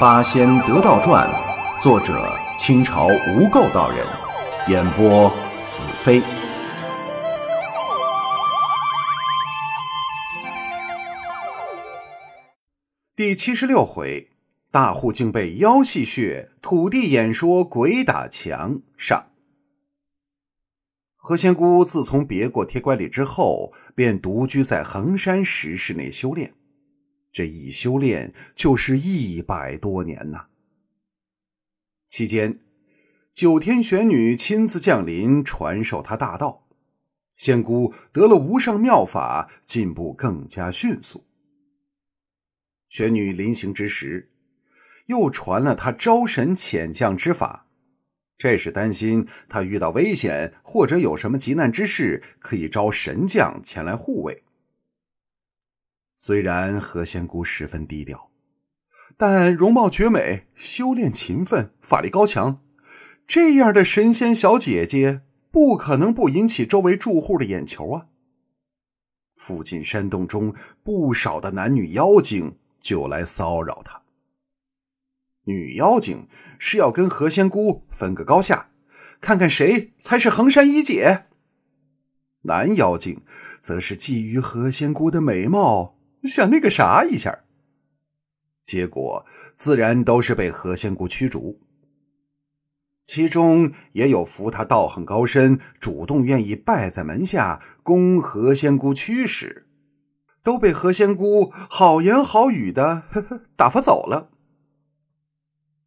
[0.02, 1.28] 《八仙得道传》，
[1.82, 4.06] 作者清朝无垢道人，
[4.66, 5.28] 演播
[5.68, 6.22] 子飞。
[13.14, 14.30] 第七十六回，
[14.70, 18.80] 大户竟被妖戏谑，土地演说鬼打墙。
[18.96, 19.26] 上。
[21.16, 26.54] 何仙姑自从别过铁拐李之后，便独居在衡山石室内修炼。
[27.32, 30.46] 这一修炼就是一百多年呐。
[32.08, 32.58] 期间，
[33.32, 36.66] 九天玄女亲自降临，传授她大道，
[37.36, 41.24] 仙姑得了无上妙法，进步更加迅速。
[42.88, 44.32] 玄女临行之时，
[45.06, 47.68] 又传了她招神遣将之法，
[48.36, 54.42] 这是担心她遇到危险或者有什么急难之事，可以招神将前来护卫。
[56.22, 58.30] 虽然何仙姑十分低调，
[59.16, 62.60] 但容貌绝美、修炼勤奋、法力高强，
[63.26, 68.08] 这样的神仙小姐姐不可能不引起周围住户的眼球啊！
[69.34, 74.02] 附近山洞中不少的男女妖精就来骚扰她。
[75.44, 76.28] 女妖精
[76.58, 78.68] 是要跟何仙姑分个高下，
[79.22, 81.24] 看看谁才是衡山一姐；
[82.42, 83.22] 男妖精
[83.62, 85.96] 则是觊觎何仙姑的美貌。
[86.24, 87.40] 想那个啥一下，
[88.64, 89.24] 结果
[89.56, 91.60] 自然都是被何仙姑驱逐。
[93.04, 99.66] 其中也有服他道行高深，主动愿意拜在门下供何仙姑驱使，
[100.44, 103.02] 都被何仙姑好言好语的
[103.56, 104.30] 打发走了。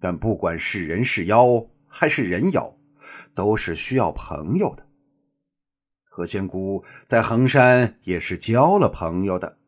[0.00, 2.76] 但不管是人是妖还是人妖，
[3.32, 4.86] 都是需要朋友的。
[6.02, 9.58] 何仙姑在衡山也是交了朋友的。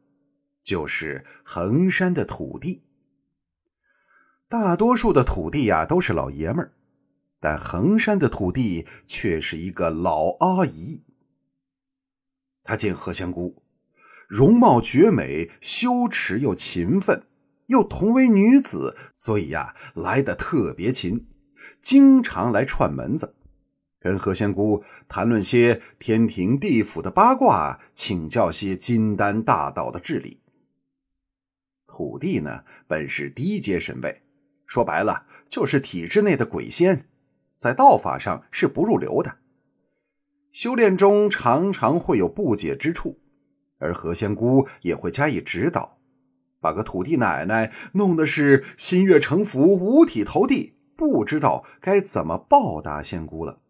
[0.66, 2.82] 就是衡山的土地，
[4.48, 6.72] 大多数的土地呀都是老爷们儿，
[7.38, 11.04] 但衡山的土地却是一个老阿姨。
[12.64, 13.62] 他见何仙姑
[14.26, 17.22] 容貌绝美，羞耻又勤奋，
[17.66, 21.28] 又同为女子，所以呀来的特别勤，
[21.80, 23.36] 经常来串门子，
[24.00, 30.40] 跟何仙姑谈论些天庭地府的八卦，请教些金丹大道的治理。
[31.96, 34.20] 土地呢，本是低阶神位，
[34.66, 37.06] 说白了就是体制内的鬼仙，
[37.56, 39.38] 在道法上是不入流的。
[40.52, 43.18] 修炼中常常会有不解之处，
[43.78, 45.96] 而何仙姑也会加以指导，
[46.60, 53.60] 把个土地奶奶弄得是心悦诚服、五体投地，不知道该怎么报答仙姑了。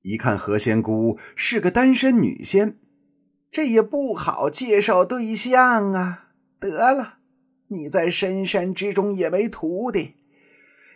[0.00, 2.78] 一看何仙姑是个单身女仙，
[3.50, 6.21] 这也不好介绍对象啊。
[6.70, 7.18] 得了，
[7.66, 10.14] 你在深山之中也没徒弟，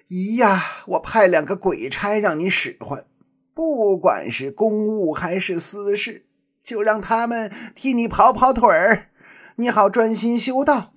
[0.06, 3.04] 姨呀，我派两个鬼差让你使唤，
[3.52, 6.26] 不管是公务还是私事，
[6.62, 9.10] 就让他们替你跑跑腿儿，
[9.56, 10.92] 你好专心修道。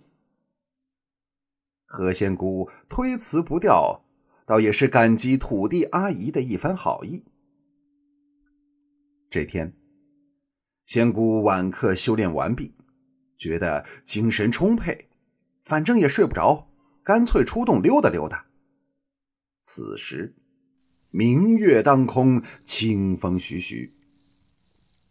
[1.86, 4.06] 何仙姑推辞不掉，
[4.46, 7.24] 倒也是感激土地阿姨的一番好意。
[9.32, 9.74] 这天，
[10.86, 12.76] 仙姑晚课修炼完毕。
[13.40, 15.08] 觉得精神充沛，
[15.64, 16.70] 反正也睡不着，
[17.04, 18.48] 干脆出洞溜达溜达。
[19.62, 20.36] 此时，
[21.14, 23.90] 明月当空，清风徐徐。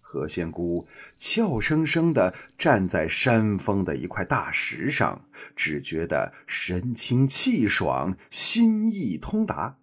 [0.02, 0.86] 何仙姑
[1.18, 5.24] 俏生生的站在山峰的一块大石上，
[5.56, 9.78] 只觉得神清气爽，心意通达，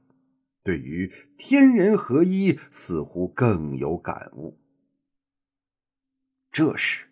[0.63, 4.59] 对于天人合一似乎更有感悟。
[6.51, 7.07] 这时。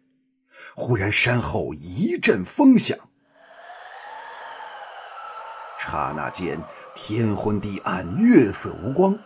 [0.75, 2.97] 忽然，山后一阵风响，
[5.77, 6.59] 刹那间
[6.95, 9.17] 天昏地暗，月色无光。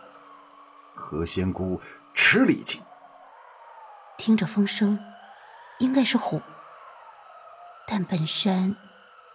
[0.94, 1.80] 何仙姑
[2.12, 2.82] 吃了一惊，
[4.16, 4.98] 听着风声，
[5.78, 6.42] 应该是虎。
[7.86, 8.76] 但本山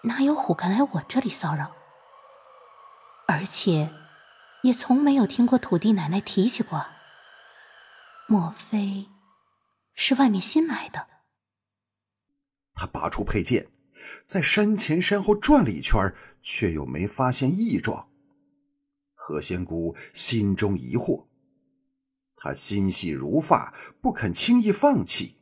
[0.03, 1.71] 哪有虎敢来我这里骚扰？
[3.27, 3.91] 而且，
[4.61, 6.85] 也从没有听过土地奶奶提起过。
[8.27, 9.09] 莫非
[9.95, 11.07] 是外面新来的？
[12.73, 13.67] 他拔出佩剑，
[14.25, 18.09] 在山前山后转了一圈，却又没发现异状。
[19.13, 21.27] 何仙姑心中疑惑，
[22.35, 25.37] 她心细如发，不肯轻易放弃。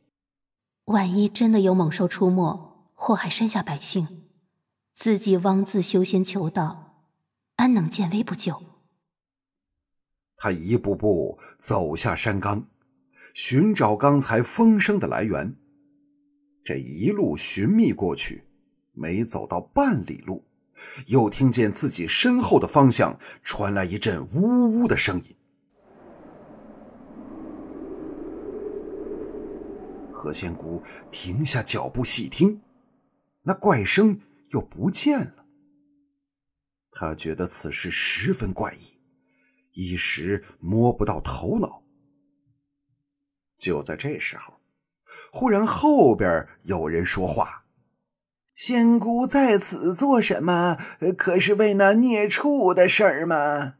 [0.84, 4.24] 万一真的有猛兽出没，祸害山下百姓，
[4.94, 7.08] 自己妄自修仙求道，
[7.56, 8.62] 安能见危不救？
[10.36, 12.68] 他一步步走下山岗，
[13.34, 15.56] 寻找刚才风声的来源。
[16.64, 18.44] 这一路寻觅过去，
[18.92, 20.44] 没走到半里路，
[21.06, 25.36] 又听见自己身后的方向传来一阵呜呜的声音。
[30.12, 30.80] 何仙姑
[31.10, 32.62] 停下脚步细听，
[33.42, 34.20] 那怪声
[34.50, 35.46] 又不见了。
[36.92, 39.00] 他觉得此事十分怪异，
[39.72, 41.82] 一时摸不到头脑。
[43.58, 44.54] 就在这时候，
[45.30, 47.64] 忽然后边有人说话
[48.54, 50.78] ：“仙姑在此做什么？
[51.16, 53.74] 可是为那孽畜的事儿吗？”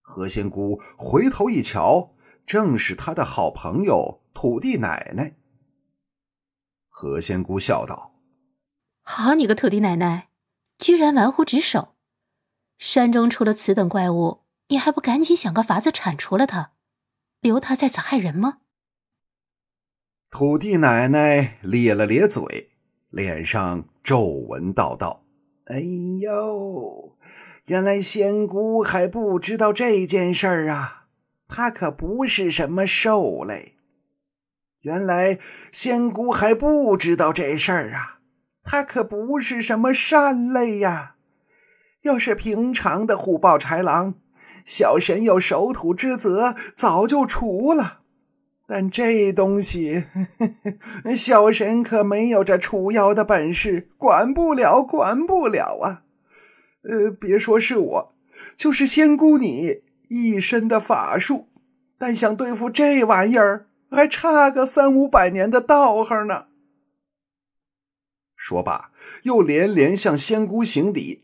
[0.00, 2.14] 何仙姑回头一瞧，
[2.46, 4.22] 正是他的好朋友。
[4.34, 5.34] 土地奶奶，
[6.88, 8.20] 何仙姑笑道
[9.00, 10.28] ：“好你个土地奶奶，
[10.76, 11.96] 居然玩忽职守！
[12.76, 16.72] 山中出了此等怪物，你还不赶紧想个法子铲除了它，
[17.40, 18.58] 留他在此害人吗？”
[20.30, 22.70] 土地奶奶咧了咧嘴，
[23.10, 25.24] 脸上皱纹道道
[25.66, 25.80] ：“哎
[26.20, 27.16] 呦，
[27.66, 31.06] 原来仙姑还不知道这件事儿啊！
[31.48, 33.74] 她可不是什么兽类。”
[34.82, 35.38] 原来
[35.72, 38.20] 仙姑还不知道这事儿啊！
[38.62, 41.14] 他可不是什么善类呀。
[42.02, 44.14] 要是平常的虎豹豺狼，
[44.64, 48.02] 小神有守土之责，早就除了。
[48.66, 50.04] 但这东西，
[51.16, 56.02] 小神可没有这除妖的本事，管不了，管不了啊！
[56.82, 58.14] 呃，别说是我，
[58.56, 61.48] 就是仙姑你一身的法术，
[61.96, 63.66] 但想对付这玩意儿。
[63.88, 66.46] 还差个三五百年的道行呢。
[68.34, 68.90] 说罢，
[69.22, 71.22] 又连连向仙姑行礼：“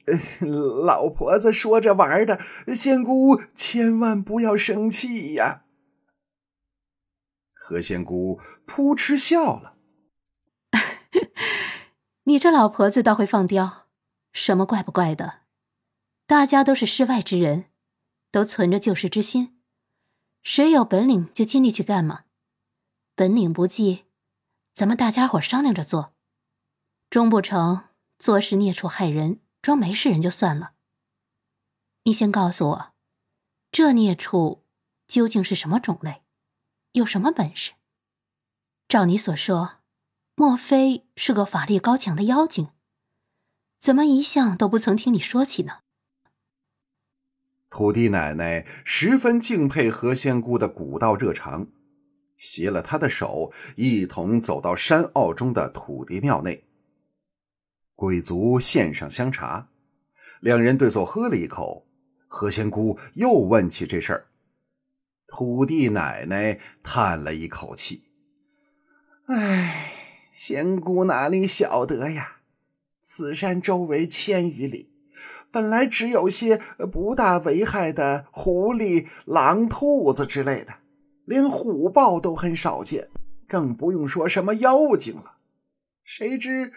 [0.86, 2.38] 老婆子说着玩的，
[2.72, 5.64] 仙姑千万不要生气呀。”
[7.64, 9.78] 何仙姑扑哧笑了
[12.24, 13.86] ：“你这老婆子倒会放刁，
[14.32, 15.42] 什么怪不怪的？
[16.26, 17.66] 大家都是世外之人，
[18.32, 19.60] 都存着救世之心，
[20.42, 22.24] 谁有本领就尽力去干嘛。”
[23.14, 24.06] 本领不济，
[24.74, 26.16] 咱们大家伙商量着做，
[27.08, 30.72] 终不成做事孽畜害人，装没事人就算了。
[32.02, 32.94] 你先告诉我，
[33.70, 34.64] 这孽畜
[35.06, 36.21] 究竟是什么种类，
[36.92, 37.72] 有什么本事？
[38.86, 39.76] 照你所说，
[40.34, 42.68] 莫非是个法力高强的妖精？
[43.78, 45.78] 怎么一向都不曾听你说起呢？
[47.70, 51.68] 土地奶奶十分敬佩何仙姑的古道热肠。
[52.36, 56.64] 携了他的手，一同走到山坳中的土地庙内。
[57.94, 59.70] 鬼族献上香茶，
[60.40, 61.86] 两人对坐喝了一口。
[62.28, 64.26] 何仙姑又问起这事儿，
[65.32, 68.04] 土地奶奶叹了一口气
[69.26, 69.90] ：“唉，
[70.30, 72.36] 仙姑哪里晓得呀？
[73.00, 74.90] 此山周围千余里，
[75.50, 76.60] 本来只有些
[76.92, 80.74] 不大危害的狐狸、狼、兔子之类的。”
[81.24, 83.08] 连虎豹都很少见，
[83.48, 85.36] 更不用说什么妖精了。
[86.04, 86.72] 谁知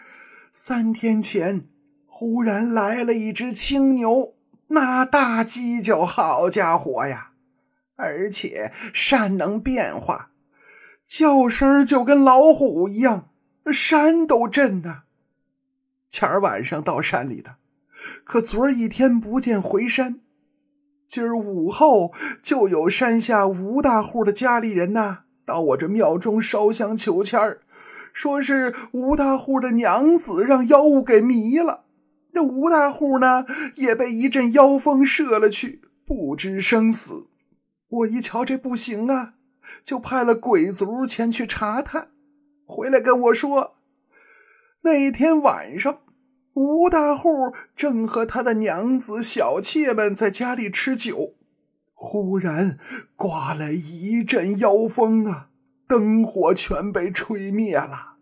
[0.50, 1.64] 三天前
[2.06, 4.34] 忽然来了一只青牛，
[4.68, 7.32] 那大犄角，好家伙呀！
[7.96, 10.30] 而且善能变化，
[11.04, 13.30] 叫声就跟老虎一样，
[13.72, 15.02] 山都震呐。
[16.08, 17.56] 前儿晚上到山里的，
[18.24, 20.20] 可昨儿一天不见回山。
[21.08, 22.12] 今儿午后
[22.42, 27.60] 就有山下吴大户的家里人呐，到我这庙中烧香求签儿，
[28.12, 31.84] 说是吴大户的娘子让妖物给迷了，
[32.32, 37.28] 那吴大户呢也被一阵妖风射了去，不知生死。
[37.88, 39.34] 我一瞧这不行啊，
[39.84, 42.08] 就派了鬼卒前去查探，
[42.64, 43.76] 回来跟我说，
[44.82, 46.00] 那天晚上。
[46.54, 51.34] 吴大户正和他的娘子、小妾们在家里吃酒，
[51.92, 52.78] 忽然
[53.14, 55.50] 刮来一阵妖风啊，
[55.86, 58.14] 灯火全被吹灭了。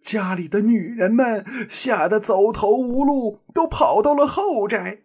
[0.00, 5.02] 家里的女人们吓得走投无路，都跑到了后宅。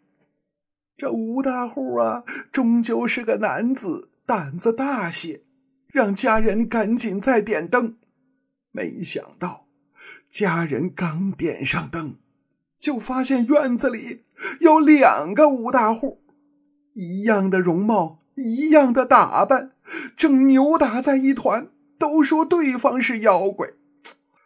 [0.97, 5.41] 这吴大户啊，终究是个男子，胆子大些，
[5.87, 7.97] 让家人赶紧再点灯。
[8.71, 9.65] 没想到，
[10.29, 12.15] 家人刚点上灯。
[12.79, 14.23] 就发现院子里
[14.59, 16.21] 有两个吴大户，
[16.93, 19.71] 一样的容貌，一样的打扮，
[20.15, 23.69] 正扭打在一团，都说对方是妖怪，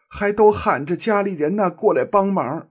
[0.07, 2.68] 还都喊着家里人呢过来帮忙。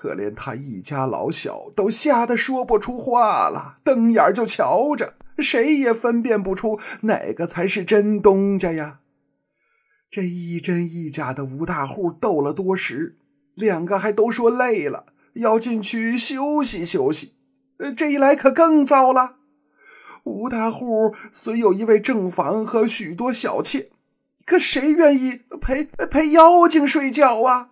[0.00, 9.00] 可怜他一家老小都吓得说不出话了，瞪眼就瞧着，谁也分辨不出哪个才是真东家呀。
[10.08, 13.18] 这一真一假的吴大户斗了多时。
[13.56, 17.32] 两个还都说累了，要进去休息休息。
[17.96, 19.38] 这一来可更糟了。
[20.22, 23.90] 吴大户虽有一位正房和许多小妾，
[24.46, 27.70] 可谁愿意陪陪妖精睡觉啊？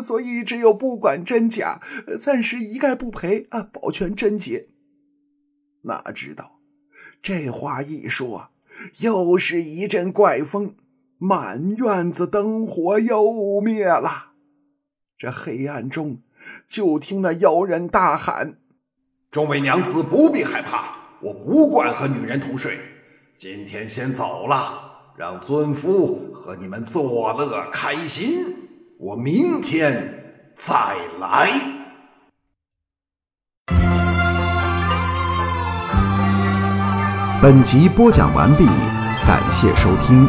[0.00, 1.80] 所以只有不管真假，
[2.18, 4.68] 暂时一概不赔啊，保全贞洁。
[5.82, 6.60] 哪知道
[7.22, 8.50] 这话一说，
[8.98, 10.74] 又是一阵怪风，
[11.18, 14.32] 满院子灯火又灭了。
[15.16, 16.20] 这黑暗中，
[16.66, 18.58] 就听那妖人大喊
[19.30, 22.78] ：“众位娘子不必害怕，我不惯和女人同睡，
[23.32, 28.54] 今天先走了，让尊夫和你们作乐开心。”
[28.98, 30.74] 我明天再
[31.20, 31.52] 来。
[37.42, 38.64] 本集播讲完毕，
[39.26, 40.26] 感谢收听。